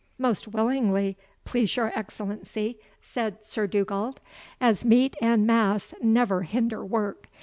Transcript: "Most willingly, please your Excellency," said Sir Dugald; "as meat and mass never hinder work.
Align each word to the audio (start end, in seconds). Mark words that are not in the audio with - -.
"Most 0.17 0.47
willingly, 0.47 1.15
please 1.45 1.75
your 1.77 1.91
Excellency," 1.95 2.79
said 3.03 3.45
Sir 3.45 3.67
Dugald; 3.67 4.19
"as 4.59 4.83
meat 4.83 5.15
and 5.21 5.45
mass 5.45 5.93
never 6.01 6.41
hinder 6.41 6.83
work. 6.83 7.29